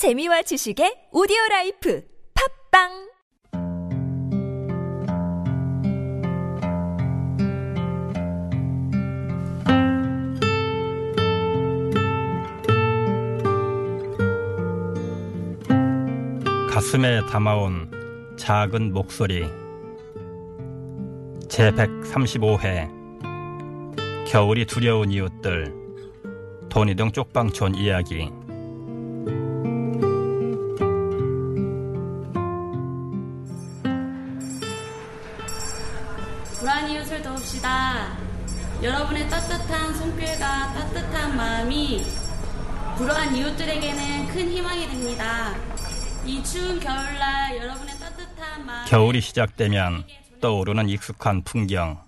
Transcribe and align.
재미와 0.00 0.40
지식의 0.40 1.12
오디오 1.12 1.36
라이프 1.50 2.02
팝빵! 2.32 3.10
가슴에 16.70 17.20
담아온 17.26 17.90
작은 18.38 18.94
목소리. 18.94 19.44
제135회. 21.48 22.88
겨울이 24.26 24.64
두려운 24.64 25.12
이웃들. 25.12 25.74
돈이동 26.70 27.12
쪽방촌 27.12 27.74
이야기 27.74 28.30
도웁시다. 37.40 38.18
여러분의 38.82 39.28
따뜻한 39.28 39.94
손길과 39.94 40.72
따뜻한 40.74 41.36
마음이 41.36 42.04
불우한 42.96 43.34
이웃들에게는 43.34 44.28
큰 44.28 44.50
희망이 44.50 44.86
됩니다. 44.86 45.54
이 46.24 46.42
추운 46.44 46.78
겨울날 46.78 47.56
여러분의 47.56 47.98
따뜻한 47.98 48.66
마음 48.66 48.88
겨울이 48.88 49.20
시작되면 49.20 50.04
떠오르는 50.40 50.88
익숙한 50.88 51.42
풍경. 51.42 52.02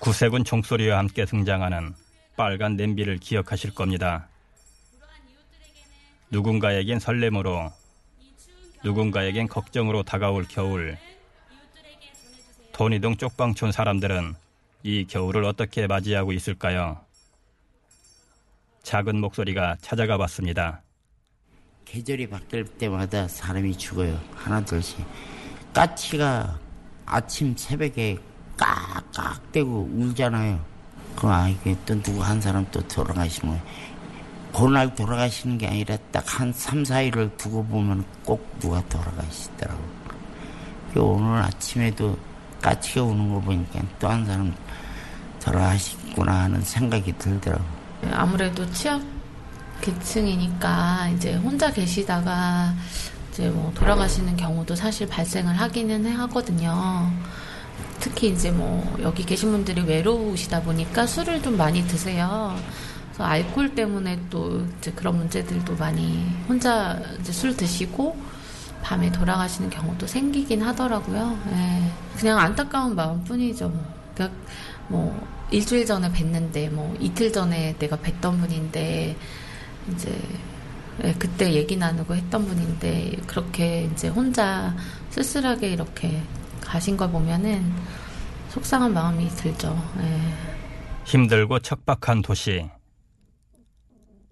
구세군 0.00 0.44
종소리와 0.44 0.98
함께 0.98 1.24
등장하는 1.24 1.94
빨간 2.36 2.76
냄비를 2.76 3.18
기억하실 3.18 3.74
겁니다. 3.74 4.28
누군가에겐 6.30 7.00
설렘으로 7.00 7.72
누군가에겐 8.84 9.48
걱정으로 9.48 10.02
다가올 10.02 10.46
겨울 10.48 10.98
돈이동 12.76 13.16
쪽방촌 13.16 13.72
사람들은 13.72 14.34
이 14.82 15.06
겨울을 15.06 15.44
어떻게 15.44 15.86
맞이하고 15.86 16.32
있을까요? 16.32 17.00
작은 18.82 19.18
목소리가 19.18 19.78
찾아가 19.80 20.18
봤습니다. 20.18 20.82
계절이 21.86 22.28
바뀔 22.28 22.66
때마다 22.66 23.28
사람이 23.28 23.78
죽어요. 23.78 24.20
하나둘씩. 24.34 24.98
까치가 25.72 26.60
아침 27.06 27.56
새벽에 27.56 28.18
깍깍대고 28.58 29.88
울잖아요. 29.94 30.62
그럼 31.16 31.32
아, 31.32 31.48
이게 31.48 31.74
또 31.86 31.98
누구 32.02 32.22
한 32.22 32.38
사람 32.42 32.66
또 32.70 32.86
돌아가시는 32.86 33.54
거예요. 33.54 33.66
그날 34.52 34.94
돌아가시는 34.94 35.56
게 35.56 35.66
아니라 35.66 35.96
딱 36.12 36.26
한 36.26 36.52
3, 36.52 36.82
4일을 36.82 37.38
두고 37.38 37.64
보면 37.64 38.04
꼭 38.22 38.46
누가 38.60 38.86
돌아가시더라고요. 38.90 39.96
그 40.92 41.00
오늘 41.00 41.38
아침에도 41.42 42.18
까치가 42.60 43.02
우는 43.02 43.32
거 43.32 43.40
보니까 43.40 43.80
또 43.98 44.08
한 44.08 44.24
사람 44.24 44.54
돌아가시구나 45.40 46.42
하는 46.44 46.60
생각이 46.62 47.12
들더라고요. 47.18 47.66
아무래도 48.12 48.68
취약 48.72 49.00
계층이니까 49.80 51.10
이제 51.14 51.34
혼자 51.34 51.70
계시다가 51.72 52.74
이제 53.30 53.48
뭐 53.50 53.70
돌아가시는 53.74 54.36
경우도 54.36 54.74
사실 54.74 55.06
발생을 55.08 55.54
하기는 55.60 56.06
해 56.06 56.12
하거든요. 56.12 57.10
특히 58.00 58.28
이제 58.30 58.50
뭐 58.50 58.96
여기 59.02 59.24
계신 59.24 59.50
분들이 59.52 59.82
외로우시다 59.82 60.62
보니까 60.62 61.06
술을 61.06 61.42
좀 61.42 61.56
많이 61.56 61.86
드세요. 61.86 62.56
그래서 63.08 63.24
알코올 63.24 63.74
때문에 63.74 64.18
또 64.30 64.66
이제 64.78 64.90
그런 64.92 65.16
문제들도 65.18 65.76
많이 65.76 66.26
혼자 66.48 66.98
이제 67.20 67.32
술 67.32 67.56
드시고 67.56 68.16
밤에 68.82 69.10
돌아가시는 69.10 69.70
경우도 69.70 70.06
생기긴 70.06 70.62
하더라고요. 70.62 71.38
예. 71.50 71.90
그냥 72.16 72.38
안타까운 72.38 72.94
마음뿐이죠. 72.94 73.68
뭐. 73.68 73.94
그러니까 74.14 74.38
뭐 74.88 75.28
일주일 75.50 75.84
전에 75.84 76.10
뵀는데 76.12 76.70
뭐 76.70 76.96
이틀 77.00 77.32
전에 77.32 77.76
내가 77.78 77.96
뵀던 77.96 78.40
분인데 78.40 79.16
이제 79.92 80.18
예, 81.04 81.12
그때 81.14 81.52
얘기 81.52 81.76
나누고 81.76 82.14
했던 82.14 82.46
분인데 82.46 83.16
그렇게 83.26 83.84
이제 83.92 84.08
혼자 84.08 84.74
쓸쓸하게 85.10 85.70
이렇게 85.72 86.22
가신 86.60 86.96
걸 86.96 87.10
보면은 87.10 87.72
속상한 88.48 88.92
마음이 88.94 89.28
들죠. 89.30 89.76
예. 89.98 90.20
힘들고 91.04 91.58
척박한 91.60 92.22
도시. 92.22 92.68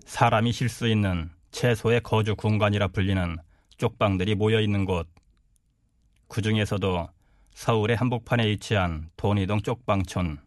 사람이 0.07 0.53
쉴 0.53 0.69
수 0.69 0.89
있는 0.89 1.31
최소의 1.53 2.03
거주 2.03 2.35
공간이라 2.35 2.89
불리는 2.89 3.37
쪽방들이 3.77 4.35
모여 4.35 4.61
있는 4.61 4.85
곳. 4.85 5.09
그 6.29 6.43
중에서도 6.43 7.09
서울의 7.55 7.97
한복판에 7.97 8.47
위치한 8.47 9.11
돈이동 9.17 9.63
쪽방촌. 9.63 10.39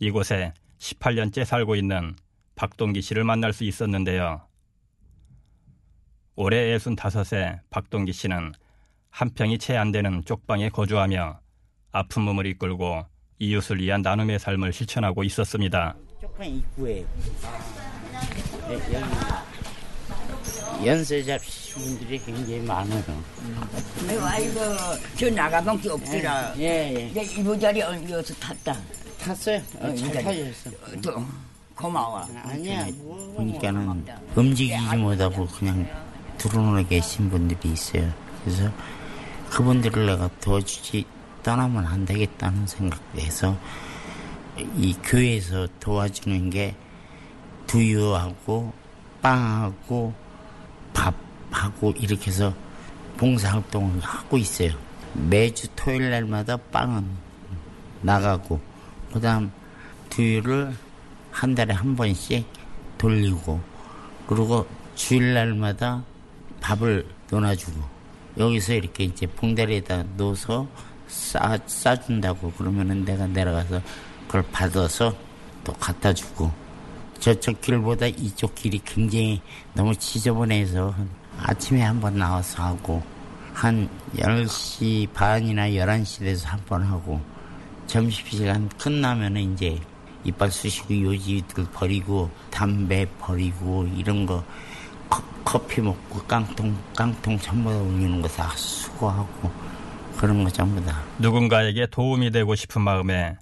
이곳에 0.00 0.52
18년째 0.78 1.44
살고 1.44 1.76
있는 1.76 2.16
박동기 2.54 3.02
씨를 3.02 3.24
만날 3.24 3.52
수 3.52 3.64
있었는데요. 3.64 4.40
올해 6.36 6.76
65세 6.76 7.60
박동기 7.70 8.12
씨는 8.12 8.52
한 9.10 9.30
평이 9.30 9.58
채 9.58 9.76
안 9.76 9.92
되는 9.92 10.24
쪽방에 10.24 10.70
거주하며 10.70 11.40
아픈 11.92 12.22
몸을 12.22 12.46
이끌고 12.46 13.04
이웃을 13.38 13.80
위한 13.80 14.02
나눔의 14.02 14.38
삶을 14.38 14.72
실천하고 14.72 15.24
있었습니다. 15.24 15.96
쪽방 16.20 16.46
입구에 16.46 17.04
네, 18.68 18.78
연세 20.84 21.22
잡수신 21.22 21.82
분들이 21.82 22.18
굉장히 22.18 22.60
많아요. 22.60 23.02
아이고, 24.08 24.24
아이고, 24.24 24.60
저 25.16 25.30
나가본 25.30 25.80
게 25.80 25.90
없더라. 25.90 26.54
예, 26.58 26.64
예. 26.64 27.12
내 27.12 27.22
이부 27.22 27.58
자리 27.58 27.80
여기서 27.80 28.34
탔다. 28.34 28.76
탔어요? 29.20 29.60
어, 29.80 29.86
어, 29.88 29.94
잘 29.94 30.12
타셨어. 30.22 30.70
어, 30.70 31.00
또, 31.02 31.24
고마워. 31.74 32.26
아니야. 32.44 32.86
보니까는 33.36 34.04
움직이지 34.34 34.96
못하고 34.96 35.46
그냥 35.46 35.86
드러누워 36.38 36.82
계신 36.86 37.30
분들이 37.30 37.72
있어요. 37.72 38.12
그래서 38.44 38.70
그분들을 39.50 40.06
내가 40.06 40.30
도와주지 40.40 41.04
떠나면 41.42 41.86
안 41.86 42.04
되겠다는 42.04 42.66
생각에서 42.66 43.56
이 44.76 44.94
교회에서 45.02 45.68
도와주는 45.80 46.50
게 46.50 46.74
두유하고 47.66 48.72
빵하고 49.22 50.12
밥하고 50.92 51.92
이렇게 51.98 52.26
해서 52.28 52.54
봉사활동을 53.16 54.00
하고 54.00 54.38
있어요. 54.38 54.72
매주 55.14 55.68
토요일 55.76 56.10
날마다 56.10 56.56
빵은 56.56 57.04
나가고 58.02 58.60
그다음 59.12 59.50
두유를 60.08 60.74
한 61.30 61.54
달에 61.54 61.74
한 61.74 61.96
번씩 61.96 62.46
돌리고 62.98 63.60
그리고 64.26 64.66
주일날마다 64.94 66.02
밥을 66.60 67.06
넣어주고 67.30 67.80
여기서 68.38 68.74
이렇게 68.74 69.04
이제 69.04 69.26
봉다리에다 69.26 70.04
넣어서 70.16 70.68
싸, 71.08 71.58
싸준다고 71.66 72.52
그러면은 72.52 73.04
내가 73.04 73.26
내려가서 73.26 73.80
그걸 74.26 74.44
받아서 74.52 75.14
또 75.64 75.72
갖다 75.72 76.12
주고 76.12 76.52
저쪽 77.20 77.60
길보다 77.60 78.06
이쪽 78.06 78.54
길이 78.54 78.80
굉장히 78.84 79.40
너무 79.74 79.94
지저분해서 79.94 80.94
아침에 81.38 81.82
한 81.82 82.00
번 82.00 82.18
나와서 82.18 82.62
하고 82.62 83.02
한 83.52 83.88
10시 84.16 85.12
반이나 85.12 85.68
11시 85.68 86.20
돼서 86.20 86.48
한 86.48 86.60
번 86.66 86.82
하고 86.82 87.20
점심시간 87.86 88.68
끝나면은 88.78 89.52
이제 89.54 89.78
이빨 90.24 90.50
쑤시고 90.50 91.02
요지들 91.02 91.64
버리고 91.72 92.30
담배 92.50 93.06
버리고 93.18 93.86
이런 93.96 94.26
거 94.26 94.44
커, 95.08 95.22
커피 95.44 95.80
먹고 95.80 96.20
깡통 96.26 96.76
깡통 96.94 97.38
전부 97.38 97.70
다 97.70 97.76
올리는 97.78 98.20
거 98.22 98.28
다 98.28 98.50
수거하고 98.56 99.50
그런 100.16 100.44
거 100.44 100.50
전부 100.50 100.82
다. 100.84 101.02
누군가에게 101.18 101.86
도움이 101.90 102.30
되고 102.30 102.54
싶은 102.54 102.82
마음에 102.82 103.36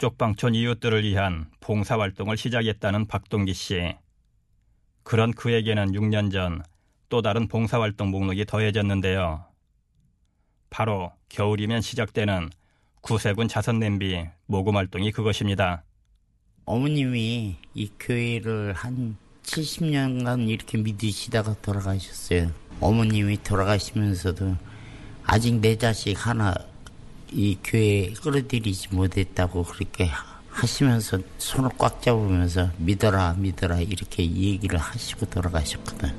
쪽방촌 0.00 0.54
이웃들을 0.54 1.04
위한 1.04 1.48
봉사활동을 1.60 2.36
시작했다는 2.36 3.06
박동기 3.06 3.54
씨. 3.54 3.94
그런 5.04 5.32
그에게는 5.32 5.92
6년 5.92 6.32
전 6.32 6.62
또 7.10 7.20
다른 7.22 7.48
봉사활동 7.48 8.10
목록이 8.10 8.46
더해졌는데요. 8.46 9.44
바로 10.70 11.12
겨울이면 11.28 11.82
시작되는 11.82 12.48
구세군 13.00 13.48
자선냄비 13.48 14.26
모금 14.46 14.76
활동이 14.76 15.10
그것입니다. 15.10 15.82
어머님이 16.64 17.56
이 17.74 17.90
교회를 17.98 18.74
한 18.74 19.16
70년간 19.42 20.48
이렇게 20.48 20.78
믿으시다가 20.78 21.56
돌아가셨어요. 21.60 22.52
어머님이 22.80 23.42
돌아가시면서도 23.42 24.56
아직 25.24 25.56
내 25.56 25.76
자식 25.76 26.14
하나 26.14 26.54
이 27.32 27.58
교회에 27.62 28.12
끌어들이지 28.14 28.88
못했다고 28.90 29.62
그렇게 29.62 30.10
하시면서 30.50 31.18
손을 31.38 31.70
꽉 31.78 32.02
잡으면서 32.02 32.70
믿어라 32.78 33.34
믿어라 33.38 33.80
이렇게 33.80 34.24
얘기를 34.24 34.78
하시고 34.78 35.26
돌아가셨거든. 35.26 36.12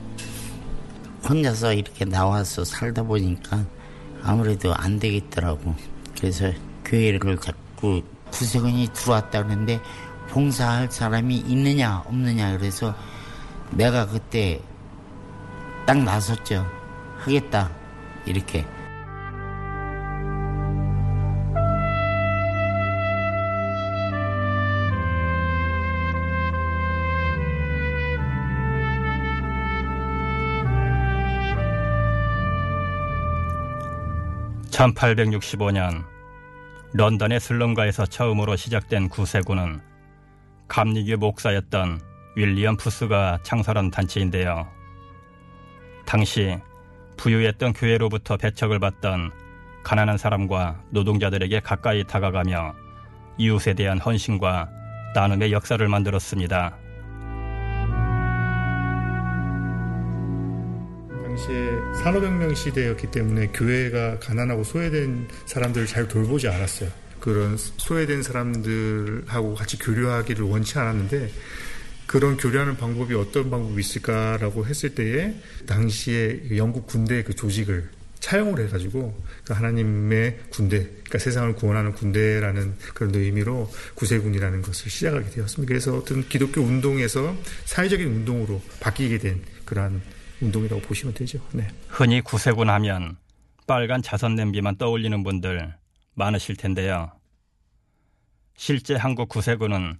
혼자서 1.27 1.73
이렇게 1.73 2.05
나와서 2.05 2.63
살다 2.63 3.03
보니까 3.03 3.65
아무래도 4.23 4.73
안 4.73 4.99
되겠더라고. 4.99 5.75
그래서 6.17 6.51
교회를 6.85 7.37
자꾸 7.39 8.01
구세군이 8.31 8.89
들어왔다 8.93 9.43
그러는데 9.43 9.81
봉사할 10.29 10.89
사람이 10.89 11.37
있느냐 11.47 12.03
없느냐 12.05 12.57
그래서 12.57 12.95
내가 13.71 14.07
그때 14.07 14.61
딱 15.85 15.97
나섰죠. 15.97 16.65
하겠다 17.19 17.69
이렇게. 18.25 18.65
(1865년) 34.81 36.03
런던의 36.93 37.39
슬럼가에서 37.39 38.07
처음으로 38.07 38.55
시작된 38.55 39.09
구세군은 39.09 39.79
감리교 40.67 41.17
목사였던 41.17 42.01
윌리엄 42.35 42.77
푸스가 42.77 43.37
창설한 43.43 43.91
단체인데요. 43.91 44.67
당시 46.05 46.57
부유했던 47.17 47.73
교회로부터 47.73 48.37
배척을 48.37 48.79
받던 48.79 49.31
가난한 49.83 50.17
사람과 50.17 50.81
노동자들에게 50.89 51.59
가까이 51.59 52.03
다가가며 52.03 52.73
이웃에 53.37 53.75
대한 53.75 53.99
헌신과 53.99 54.67
나눔의 55.13 55.51
역사를 55.51 55.87
만들었습니다. 55.87 56.75
당시에 61.23 61.60
산업혁명 62.01 62.55
시대였기 62.55 63.11
때문에 63.11 63.49
교회가 63.53 64.17
가난하고 64.17 64.63
소외된 64.63 65.27
사람들을 65.45 65.85
잘 65.85 66.07
돌보지 66.07 66.47
않았어요. 66.47 66.89
그런 67.19 67.55
소외된 67.57 68.23
사람들하고 68.23 69.53
같이 69.53 69.77
교류하기를 69.77 70.43
원치 70.45 70.79
않았는데 70.79 71.29
그런 72.07 72.37
교류하는 72.37 72.75
방법이 72.75 73.13
어떤 73.13 73.51
방법이 73.51 73.79
있을까라고 73.79 74.65
했을 74.65 74.95
때에 74.95 75.35
당시에 75.67 76.57
영국 76.57 76.87
군대 76.87 77.21
그 77.21 77.35
조직을 77.35 77.87
차용을 78.19 78.65
해가지고 78.65 79.15
그 79.45 79.53
하나님의 79.53 80.39
군대, 80.49 80.79
그러니까 80.79 81.19
세상을 81.19 81.53
구원하는 81.53 81.93
군대라는 81.93 82.77
그런 82.95 83.13
의미로 83.13 83.71
구세군이라는 83.93 84.63
것을 84.63 84.89
시작하게 84.89 85.29
되었습니다. 85.29 85.67
그래서 85.67 85.97
어떤 85.97 86.27
기독교 86.27 86.61
운동에서 86.61 87.35
사회적인 87.65 88.07
운동으로 88.07 88.59
바뀌게 88.79 89.19
된 89.19 89.41
그러한 89.65 90.01
운동이라고 90.41 90.81
보시면 90.81 91.13
되죠. 91.13 91.39
네. 91.53 91.67
흔히 91.87 92.21
구세군 92.21 92.69
하면 92.69 93.17
빨간 93.67 94.01
자선 94.01 94.35
냄비만 94.35 94.77
떠올리는 94.77 95.23
분들 95.23 95.73
많으실 96.13 96.55
텐데요. 96.55 97.11
실제 98.55 98.95
한국 98.95 99.29
구세군은 99.29 99.97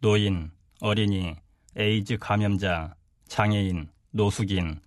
노인, 0.00 0.50
어린이, 0.80 1.34
에이즈 1.76 2.18
감염자, 2.18 2.94
장애인, 3.28 3.88
노숙인, 4.10 4.80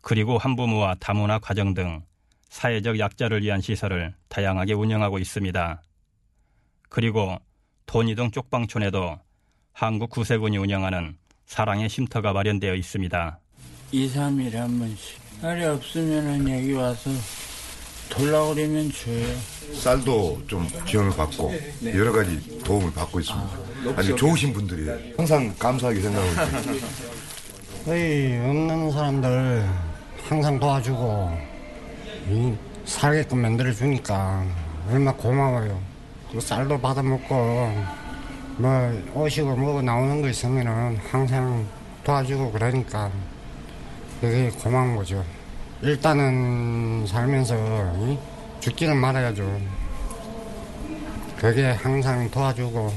그리고 0.00 0.38
한부모와 0.38 0.96
다문화 1.00 1.38
가정 1.38 1.74
등 1.74 2.02
사회적 2.48 2.98
약자를 2.98 3.42
위한 3.42 3.60
시설을 3.60 4.14
다양하게 4.28 4.72
운영하고 4.72 5.18
있습니다. 5.18 5.82
그리고 6.88 7.38
돈이동 7.86 8.30
쪽방촌에도 8.30 9.18
한국 9.72 10.10
구세군이 10.10 10.56
운영하는 10.56 11.16
사랑의 11.46 11.88
쉼터가 11.88 12.32
마련되어 12.32 12.74
있습니다. 12.74 13.38
2, 13.92 14.08
3일에 14.12 14.54
한 14.54 14.78
번씩. 14.78 15.18
날이 15.42 15.64
없으면 15.64 16.48
여기 16.48 16.72
와서 16.74 17.10
돌라오려면 18.10 18.90
줘요. 18.92 19.26
쌀도 19.74 20.40
좀 20.46 20.68
지원을 20.86 21.16
받고 21.16 21.54
여러 21.94 22.12
가지 22.12 22.60
도움을 22.64 22.92
받고 22.92 23.20
있습니다. 23.20 23.50
아 23.96 24.02
주 24.02 24.14
좋으신 24.14 24.52
분들이에요. 24.52 24.98
항상 25.16 25.54
감사하게 25.58 26.00
생각하고 26.02 26.28
있습니다. 26.30 26.86
거의 27.86 28.38
없는 28.44 28.90
사람들 28.92 29.66
항상 30.28 30.60
도와주고 30.60 31.38
이 32.28 32.54
살게끔 32.84 33.38
만들어 33.38 33.72
주니까 33.72 34.44
얼마나 34.88 35.16
고마워요. 35.16 35.80
그 36.32 36.40
쌀도 36.40 36.78
받아 36.80 37.02
먹고 37.02 37.34
뭐 38.58 39.02
오시고 39.14 39.56
뭐고 39.56 39.82
나오는 39.82 40.20
거 40.20 40.28
있으면은 40.28 40.98
항상 41.10 41.66
도와주고 42.04 42.52
그러니까 42.52 43.10
되게 44.20 44.50
고마운 44.50 44.96
거죠. 44.96 45.24
일단은 45.82 47.06
살면서 47.06 47.54
이? 48.06 48.18
죽기는 48.60 48.96
말아야죠. 48.96 49.60
그게 51.38 51.70
항상 51.70 52.30
도와주고 52.30 52.92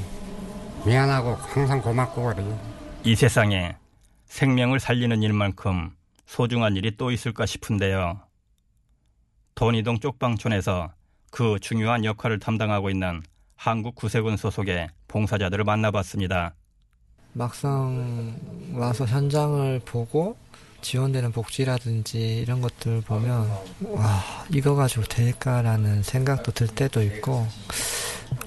미안하고 0.85 1.35
항상 1.35 1.81
고맙고 1.81 2.25
그래요. 2.25 2.59
이 3.05 3.15
세상에 3.15 3.77
생명을 4.25 4.81
살리는 4.81 5.23
일만큼 5.23 5.91
소중한 6.25 6.75
일이 6.75 6.97
또 6.97 7.09
있을까 7.11 7.45
싶은데요. 7.45 8.19
돈이동 9.55 9.99
쪽방촌에서 9.99 10.91
그 11.31 11.57
중요한 11.61 12.03
역할을 12.03 12.39
담당하고 12.39 12.89
있는 12.89 13.21
한국 13.55 13.95
구세군 13.95 14.35
소속의 14.35 14.89
봉사자들을 15.07 15.63
만나봤습니다. 15.63 16.53
막상 17.31 18.35
와서 18.73 19.05
현장을 19.05 19.79
보고 19.85 20.35
지원되는 20.83 21.31
복지라든지 21.31 22.37
이런 22.37 22.61
것들 22.61 23.01
보면 23.01 23.49
와 23.81 24.23
이거 24.51 24.75
가지고 24.75 25.03
될까라는 25.03 26.03
생각도 26.03 26.51
들 26.51 26.67
때도 26.67 27.01
있고 27.01 27.47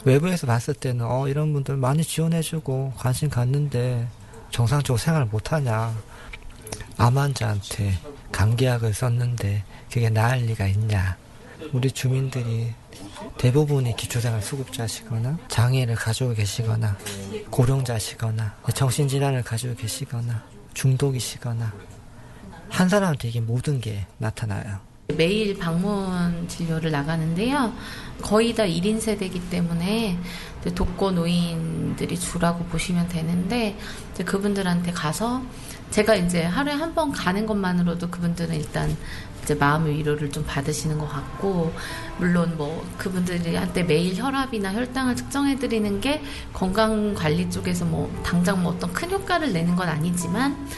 외부에서 0.04 0.46
봤을 0.46 0.74
때는 0.74 1.04
어 1.04 1.26
이런 1.26 1.52
분들 1.52 1.76
많이 1.76 2.04
지원해주고 2.04 2.92
관심 2.96 3.28
갖는데 3.28 4.06
정상적으로 4.50 4.98
생활을 4.98 5.26
못하냐. 5.26 5.94
암 6.98 7.18
환자한테 7.18 7.98
감기약을 8.32 8.94
썼는데 8.94 9.64
그게 9.92 10.08
나을 10.08 10.38
리가 10.38 10.66
있냐. 10.68 11.16
우리 11.72 11.90
주민들이 11.90 12.72
대부분이 13.38 13.96
기초생활 13.96 14.42
수급자시거나 14.42 15.38
장애를 15.48 15.94
가지고 15.94 16.34
계시거나 16.34 16.96
고령자시거나 17.50 18.56
정신질환을 18.74 19.42
가지고 19.42 19.74
계시거나 19.74 20.42
중독이시거나 20.74 21.72
한 22.76 22.90
사람한테 22.90 23.28
이게 23.28 23.40
모든 23.40 23.80
게 23.80 24.06
나타나요. 24.18 24.80
매일 25.16 25.56
방문 25.56 26.46
진료를 26.46 26.90
나가는데요. 26.90 27.72
거의 28.20 28.54
다 28.54 28.64
1인 28.64 29.00
세대이기 29.00 29.48
때문에 29.48 30.18
독거 30.74 31.12
노인들이 31.12 32.18
주라고 32.18 32.64
보시면 32.64 33.08
되는데 33.08 33.78
그분들한테 34.26 34.92
가서 34.92 35.42
제가 35.90 36.16
이제 36.16 36.42
하루에 36.44 36.74
한 36.74 36.92
번 36.94 37.12
가는 37.12 37.46
것만으로도 37.46 38.10
그분들은 38.10 38.54
일단 38.56 38.94
이제 39.42 39.54
마음의 39.54 39.96
위로를 39.98 40.30
좀 40.30 40.44
받으시는 40.44 40.98
것 40.98 41.08
같고 41.08 41.72
물론 42.18 42.56
뭐 42.58 42.84
그분들이 42.98 43.54
한테 43.54 43.84
매일 43.84 44.16
혈압이나 44.16 44.74
혈당을 44.74 45.14
측정해 45.16 45.56
드리는 45.56 46.00
게 46.00 46.20
건강 46.52 47.14
관리 47.14 47.48
쪽에서 47.50 47.84
뭐 47.86 48.12
당장 48.24 48.62
뭐 48.62 48.72
어떤 48.72 48.92
큰 48.92 49.10
효과를 49.10 49.52
내는 49.52 49.76
건 49.76 49.88
아니지만 49.88 50.68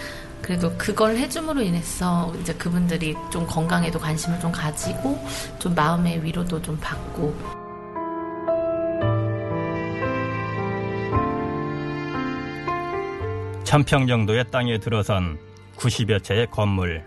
그래도 0.43 0.73
그걸 0.79 1.17
해줌으로 1.17 1.61
인해서 1.63 2.33
이제 2.41 2.55
그분들이 2.55 3.15
좀 3.31 3.47
건강에도 3.47 3.99
관심을 3.99 4.41
좀 4.41 4.51
가지고 4.51 5.19
좀 5.59 5.75
마음의 5.75 6.25
위로도 6.25 6.63
좀 6.63 6.79
받고. 6.81 7.69
천평 13.65 14.07
정도의 14.07 14.51
땅에 14.51 14.79
들어선 14.79 15.39
90여 15.77 16.25
채의 16.25 16.47
건물. 16.51 17.05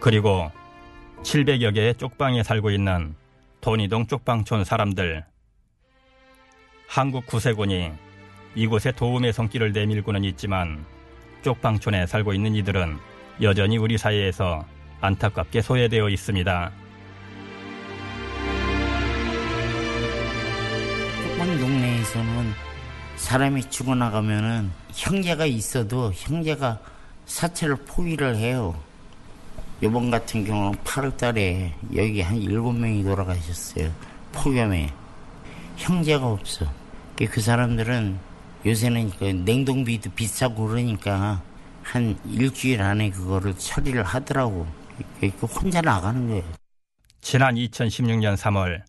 그리고 0.00 0.50
700여 1.22 1.74
개의 1.74 1.94
쪽방에 1.96 2.42
살고 2.42 2.70
있는 2.70 3.14
돈이동 3.60 4.06
쪽방촌 4.06 4.64
사람들. 4.64 5.26
한국 6.88 7.26
구세군이 7.26 7.92
이곳에 8.54 8.92
도움의 8.92 9.34
손길을 9.34 9.72
내밀고는 9.72 10.24
있지만 10.24 10.86
쪽 11.42 11.60
방촌에 11.60 12.06
살고 12.06 12.34
있는 12.34 12.54
이들은 12.54 12.98
여전히 13.42 13.78
우리 13.78 13.96
사회에서 13.96 14.64
안타깝게 15.00 15.62
소외되어 15.62 16.08
있습니다. 16.08 16.70
쪽방 21.22 21.58
동네에서는 21.58 22.52
사람이 23.16 23.70
죽어나가면은 23.70 24.70
형제가 24.92 25.46
있어도 25.46 26.12
형제가 26.14 26.78
사체를 27.24 27.76
포기를 27.86 28.36
해요. 28.36 28.78
이번 29.82 30.10
같은 30.10 30.44
경우는 30.44 30.78
8월 30.80 31.16
달에 31.16 31.74
여기 31.96 32.20
한 32.20 32.38
7명이 32.38 33.02
돌아가셨어요. 33.04 33.90
폭염에. 34.32 34.92
형제가 35.76 36.26
없어. 36.26 36.66
그 37.16 37.40
사람들은 37.40 38.18
요새는 38.66 39.10
그 39.10 39.24
냉동비도 39.24 40.10
비싸고 40.12 40.68
그러니까 40.68 41.42
한 41.82 42.18
일주일 42.26 42.82
안에 42.82 43.10
그거를 43.10 43.54
처리를 43.56 44.02
하더라고. 44.02 44.66
그 45.20 45.28
혼자 45.46 45.80
나가는 45.80 46.28
거예요. 46.28 46.44
지난 47.22 47.54
2016년 47.54 48.36
3월 48.36 48.82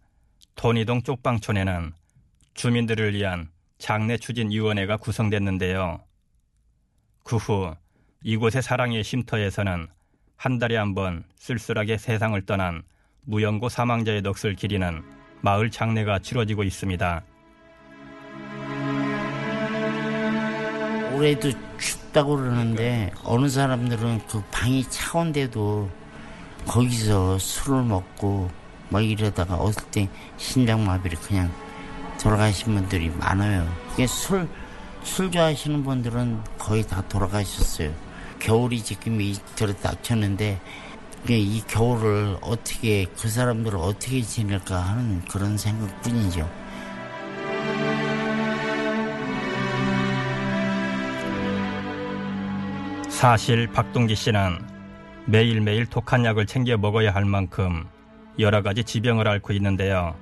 돈이동 0.56 1.04
쪽방촌에는 1.04 1.94
주민들을 2.54 3.14
위한 3.14 3.50
장례 3.78 4.18
추진 4.18 4.52
위원회가 4.52 4.98
구성됐는데요. 4.98 6.02
그 7.24 7.38
후 7.38 7.74
이곳의 8.24 8.62
사랑의 8.62 9.04
쉼터에서는 9.04 9.88
한 10.36 10.60
달에 10.60 10.76
한 10.76 10.94
번 10.94 11.24
쓸쓸하게 11.38 11.98
세상을 11.98 12.40
떠난 12.46 12.84
무연고 13.24 13.70
사망자의 13.70 14.22
넋을 14.22 14.56
기리는 14.56 15.02
마을 15.42 15.72
장례가 15.72 16.20
치러지고 16.20 16.64
있습니다. 16.64 17.24
올해도 21.22 21.52
춥다고 21.78 22.38
그러는데 22.38 23.12
어느 23.24 23.48
사람들은 23.48 24.22
그 24.28 24.42
방이 24.50 24.84
차온데도 24.90 25.88
거기서 26.66 27.38
술을 27.38 27.84
먹고 27.84 28.50
막 28.90 29.06
이러다가 29.06 29.56
어떨 29.56 29.86
때 29.92 30.10
심장마비를 30.38 31.20
그냥 31.20 31.52
돌아가신 32.20 32.74
분들이 32.74 33.12
많아요. 33.12 33.72
이게 33.94 34.08
술, 34.08 34.50
술 35.04 35.30
좋아하시는 35.30 35.84
분들은 35.84 36.44
거의 36.58 36.82
다 36.88 37.04
돌아가셨어요. 37.08 37.94
겨울이 38.40 38.84
지금 38.84 39.22
이 39.22 39.36
들어닥쳤는데 39.56 40.60
이 41.30 41.62
겨울을 41.68 42.38
어떻게 42.42 43.06
그 43.16 43.30
사람들을 43.30 43.78
어떻게 43.78 44.24
지낼까 44.24 44.76
하는 44.76 45.22
그런 45.26 45.56
생각뿐이죠. 45.56 46.50
사실 53.22 53.68
박동기 53.68 54.16
씨는 54.16 54.58
매일매일 55.28 55.86
독한 55.86 56.26
약을 56.26 56.48
챙겨 56.48 56.76
먹어야 56.76 57.14
할 57.14 57.24
만큼 57.24 57.86
여러 58.40 58.64
가지 58.64 58.84
지병을 58.84 59.28
앓고 59.28 59.54
있는데요. 59.54 60.16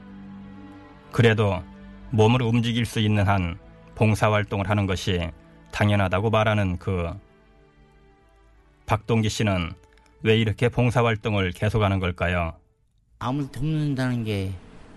그래도 1.14 1.64
몸을 2.10 2.42
움직일 2.42 2.86
수 2.86 3.00
있는 3.00 3.26
한 3.26 3.58
봉사활동을 3.96 4.70
하는 4.70 4.86
것이 4.86 5.32
당연하다고 5.72 6.30
말하는 6.30 6.78
그 6.78 7.10
박동기 8.86 9.30
씨는 9.30 9.72
왜 10.22 10.36
이렇게 10.36 10.68
봉사활동을 10.68 11.54
계속하는 11.54 12.00
걸까요? 12.00 12.52
암을 13.20 13.50
돕는다는 13.54 14.26
게 14.26 14.52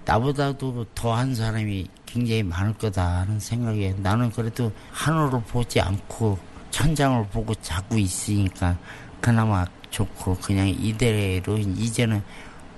나보다도 0.07 0.87
더한 0.97 1.37
사람이 1.37 1.87
굉장히 2.05 2.43
많을 2.43 2.75
거다 2.75 3.21
하는 3.21 3.39
생각에 3.39 3.95
나는 3.99 4.33
그래도 4.33 4.73
하늘을 4.91 5.41
보지 5.47 5.81
않고 5.81 6.51
천장을 6.73 7.27
보고 7.29 7.55
자고 7.55 7.97
있으니까 7.97 8.77
그나마 9.21 9.65
좋고 9.91 10.39
그냥 10.39 10.69
이대로 10.69 11.59
이제는 11.59 12.23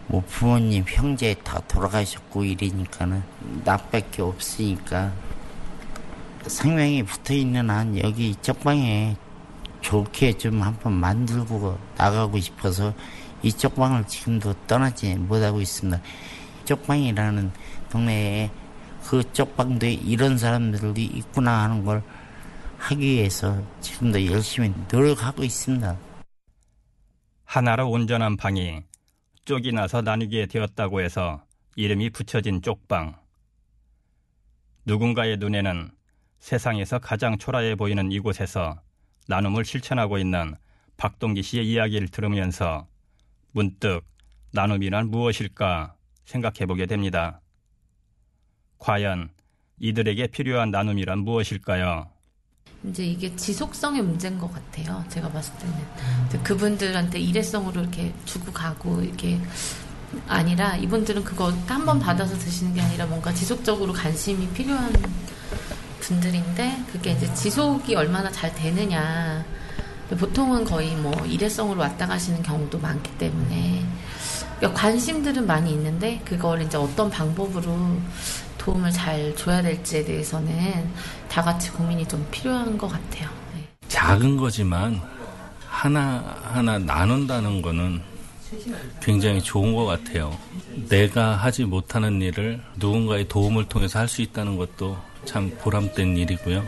뭐 0.08 0.22
부모님 0.28 0.84
형제 0.86 1.32
다 1.42 1.60
돌아가셨고 1.66 2.44
이러니까는 2.44 3.22
나밖에 3.64 4.20
없으니까 4.20 5.12
생명이 6.46 7.04
붙어 7.04 7.32
있는 7.32 7.70
한 7.70 7.96
여기 8.02 8.30
이쪽 8.30 8.60
방에 8.60 9.16
좋게 9.80 10.36
좀 10.36 10.60
한번 10.62 10.92
만들고 10.94 11.78
나가고 11.96 12.38
싶어서 12.40 12.92
이 13.42 13.52
쪽 13.52 13.76
방을 13.76 14.06
지금도 14.06 14.54
떠나지 14.66 15.14
못하고 15.16 15.60
있습니다. 15.60 16.00
이쪽 16.62 16.86
방이라는 16.86 17.52
동네에 17.90 18.50
그 19.06 19.22
쪽 19.32 19.54
방도 19.56 19.86
이런 19.86 20.36
사람들이 20.38 21.04
있구나 21.04 21.62
하는 21.64 21.84
걸 21.84 22.02
하기 22.84 23.00
위해서 23.00 23.66
지금도 23.80 24.26
열심히 24.26 24.70
노력하고 24.92 25.42
있습니다. 25.42 25.98
하나로 27.46 27.90
온전한 27.90 28.36
방이 28.36 28.82
쪽이 29.46 29.72
나서 29.72 30.02
나뉘게 30.02 30.44
되었다고 30.46 31.00
해서 31.00 31.42
이름이 31.76 32.10
붙여진 32.10 32.60
쪽방. 32.60 33.18
누군가의 34.84 35.38
눈에는 35.38 35.92
세상에서 36.40 36.98
가장 36.98 37.38
초라해 37.38 37.74
보이는 37.74 38.12
이곳에서 38.12 38.78
나눔을 39.28 39.64
실천하고 39.64 40.18
있는 40.18 40.54
박동기 40.98 41.42
씨의 41.42 41.66
이야기를 41.66 42.08
들으면서 42.08 42.86
문득 43.52 44.02
나눔이란 44.52 45.08
무엇일까 45.10 45.94
생각해 46.26 46.66
보게 46.66 46.84
됩니다. 46.84 47.40
과연 48.76 49.30
이들에게 49.78 50.26
필요한 50.26 50.70
나눔이란 50.70 51.20
무엇일까요? 51.20 52.13
이제 52.88 53.04
이게 53.04 53.34
지속성의 53.34 54.02
문제인 54.02 54.38
것 54.38 54.52
같아요. 54.52 55.04
제가 55.08 55.28
봤을 55.30 55.52
때는 55.54 56.42
그분들한테 56.42 57.18
일회성으로 57.18 57.80
이렇게 57.82 58.12
주고 58.24 58.52
가고 58.52 59.00
이렇게 59.00 59.40
아니라 60.28 60.76
이분들은 60.76 61.24
그거 61.24 61.52
한 61.66 61.84
번 61.84 61.98
받아서 61.98 62.36
드시는 62.38 62.74
게 62.74 62.80
아니라 62.80 63.06
뭔가 63.06 63.32
지속적으로 63.32 63.92
관심이 63.92 64.48
필요한 64.50 64.92
분들인데 66.00 66.84
그게 66.92 67.12
이제 67.12 67.32
지속이 67.34 67.94
얼마나 67.94 68.30
잘 68.30 68.54
되느냐. 68.54 69.44
보통은 70.10 70.64
거의 70.64 70.94
뭐 70.96 71.12
일회성으로 71.24 71.80
왔다 71.80 72.06
가시는 72.06 72.42
경우도 72.42 72.78
많기 72.78 73.10
때문에 73.18 73.84
그러니까 74.58 74.80
관심들은 74.80 75.46
많이 75.46 75.72
있는데 75.72 76.20
그걸 76.24 76.60
이제 76.62 76.76
어떤 76.76 77.10
방법으로 77.10 77.96
도움을 78.64 78.90
잘 78.90 79.36
줘야 79.36 79.60
될지에 79.60 80.04
대해서는 80.04 80.90
다 81.28 81.42
같이 81.42 81.70
고민이 81.70 82.08
좀 82.08 82.26
필요한 82.30 82.78
것 82.78 82.88
같아요. 82.88 83.28
네. 83.54 83.68
작은 83.88 84.38
거지만 84.38 85.00
하나하나 85.68 86.78
나눈다는 86.78 87.60
거는 87.60 88.00
굉장히 89.02 89.42
좋은 89.42 89.74
것 89.74 89.84
같아요. 89.84 90.36
내가 90.88 91.34
하지 91.34 91.64
못하는 91.64 92.22
일을 92.22 92.62
누군가의 92.76 93.28
도움을 93.28 93.68
통해서 93.68 93.98
할 93.98 94.08
수 94.08 94.22
있다는 94.22 94.56
것도 94.56 94.96
참 95.26 95.50
보람된 95.60 96.16
일이고요. 96.16 96.64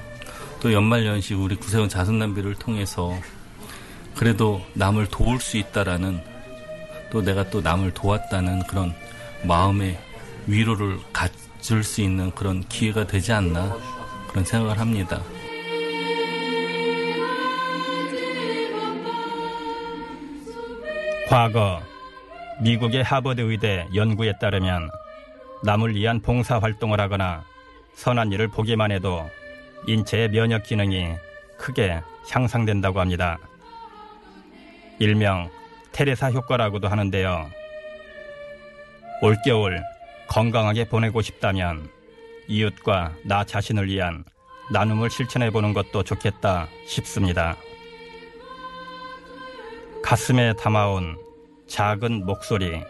또 0.60 0.72
연말연시 0.72 1.34
우리 1.34 1.56
구세원 1.56 1.88
자선남비를 1.88 2.56
통해서 2.56 3.14
그래도 4.14 4.60
남을 4.74 5.06
도울 5.06 5.40
수 5.40 5.56
있다라는 5.56 6.20
또 7.10 7.22
내가 7.22 7.48
또 7.50 7.60
남을 7.60 7.92
도왔다는 7.92 8.64
그런 8.66 8.94
마음의 9.44 9.98
위로를 10.46 10.98
가 11.12 11.28
질수 11.66 12.00
있는 12.00 12.30
그런 12.30 12.60
기회가 12.60 13.08
되지 13.08 13.32
않나 13.32 13.76
그런 14.28 14.44
생각을 14.44 14.78
합니다. 14.78 15.20
과거 21.28 21.82
미국의 22.60 23.02
하버드 23.02 23.40
의대 23.40 23.88
연구에 23.92 24.34
따르면 24.40 24.90
남을 25.64 25.96
위한 25.96 26.20
봉사 26.20 26.60
활동을 26.60 27.00
하거나 27.00 27.42
선한 27.94 28.30
일을 28.30 28.46
보기만 28.46 28.92
해도 28.92 29.28
인체의 29.88 30.28
면역 30.28 30.62
기능이 30.62 31.16
크게 31.58 32.00
향상된다고 32.30 33.00
합니다. 33.00 33.38
일명 35.00 35.50
테레사 35.90 36.30
효과라고도 36.30 36.86
하는데요. 36.86 37.50
올겨울 39.20 39.95
건강하게 40.28 40.88
보내고 40.88 41.22
싶다면 41.22 41.88
이웃과 42.48 43.14
나 43.24 43.44
자신을 43.44 43.88
위한 43.88 44.24
나눔을 44.70 45.10
실천해 45.10 45.50
보는 45.50 45.72
것도 45.72 46.02
좋겠다 46.02 46.68
싶습니다. 46.86 47.56
가슴에 50.02 50.52
담아온 50.54 51.16
작은 51.66 52.26
목소리 52.26 52.80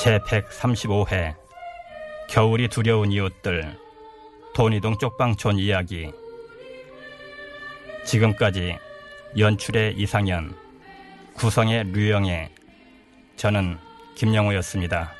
제135회 0.00 1.36
겨울이 2.28 2.68
두려운 2.68 3.12
이웃들 3.12 3.78
돈이동 4.54 4.98
쪽방촌 4.98 5.58
이야기 5.58 6.10
지금까지 8.04 8.76
연출의 9.36 9.94
이상현 9.96 10.56
구성의 11.34 11.92
류영애 11.92 12.50
저는 13.36 13.78
김영호였습니다. 14.16 15.17